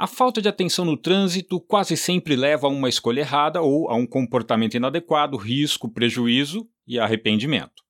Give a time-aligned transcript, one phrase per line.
[0.00, 3.94] A falta de atenção no trânsito quase sempre leva a uma escolha errada ou a
[3.94, 7.82] um comportamento inadequado, risco, prejuízo e arrependimento.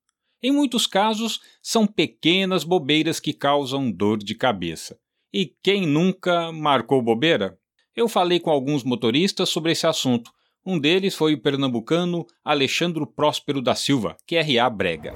[0.42, 4.98] Em muitos casos, são pequenas bobeiras que causam dor de cabeça.
[5.32, 7.56] E quem nunca marcou bobeira?
[7.94, 10.32] Eu falei com alguns motoristas sobre esse assunto.
[10.66, 15.14] Um deles foi o pernambucano Alexandre Próspero da Silva, QRA Brega.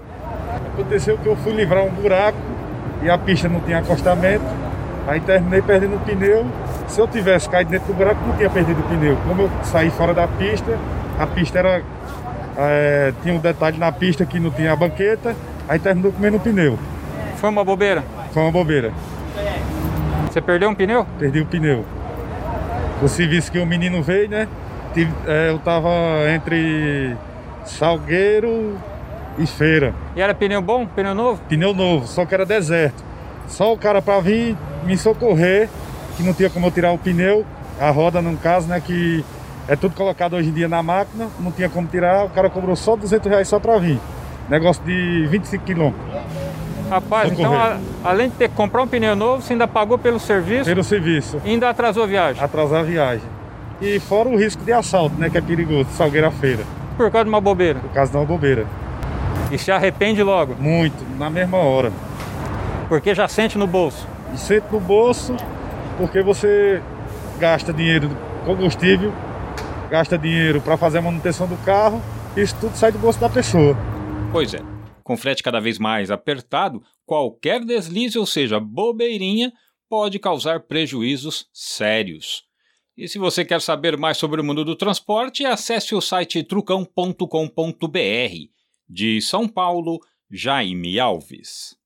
[0.73, 2.39] Aconteceu que eu fui livrar um buraco
[3.03, 4.45] e a pista não tinha acostamento,
[5.09, 6.47] aí terminei perdendo o pneu
[6.95, 9.19] se eu tivesse caído dentro do buraco, não tinha perdido o pneu.
[9.27, 10.79] Como eu saí fora da pista,
[11.19, 11.83] a pista era.
[12.57, 15.35] É, tinha um detalhe na pista que não tinha a banqueta,
[15.69, 16.79] aí terminou comendo o pneu.
[17.37, 18.05] Foi uma bobeira?
[18.31, 18.93] Foi uma bobeira.
[20.31, 21.05] Você perdeu um pneu?
[21.19, 21.85] Perdi o pneu.
[23.03, 24.47] O serviço que o menino veio, né?
[25.27, 25.91] É, eu tava
[26.33, 27.17] entre
[27.65, 28.79] Salgueiro
[29.37, 29.93] e Feira.
[30.15, 30.87] E era pneu bom?
[30.87, 31.43] Pneu novo?
[31.49, 33.03] Pneu novo, só que era deserto.
[33.49, 35.69] Só o cara para vir me socorrer
[36.17, 37.45] que não tinha como eu tirar o pneu,
[37.81, 39.25] a roda no caso, né, que
[39.67, 42.77] é tudo colocado hoje em dia na máquina, não tinha como tirar, o cara cobrou
[42.77, 43.99] só 200 reais só para vir.
[44.49, 46.05] Negócio de 25 quilômetros.
[46.91, 50.21] Rapaz, então a, além de ter que comprar um pneu novo, você ainda pagou pelo
[50.21, 50.65] serviço?
[50.67, 51.41] Pelo serviço.
[51.45, 52.43] E ainda atrasou a viagem?
[52.43, 53.27] Atrasar a viagem.
[53.81, 56.63] E fora o risco de assalto, né, que é perigoso, Salgueira Feira.
[56.97, 57.81] Por causa de uma bobeira?
[57.81, 58.67] Por causa de uma bobeira.
[59.51, 60.55] E se arrepende logo?
[60.59, 61.91] Muito, na mesma hora.
[62.89, 64.07] Porque já sente no bolso?
[64.33, 65.35] E sente no bolso
[65.97, 66.83] porque você
[67.39, 68.09] gasta dinheiro
[68.45, 69.13] combustível,
[69.91, 72.03] gasta dinheiro para fazer a manutenção do carro,
[72.37, 73.77] isso tudo sai do bolso da pessoa.
[74.33, 74.59] Pois é.
[75.03, 79.53] Com frete cada vez mais apertado, qualquer deslize, ou seja, bobeirinha,
[79.89, 82.45] pode causar prejuízos sérios.
[82.97, 87.29] E se você quer saber mais sobre o mundo do transporte, acesse o site trucão.com.br.
[88.89, 90.01] De São Paulo,
[90.31, 91.77] Jaime Alves.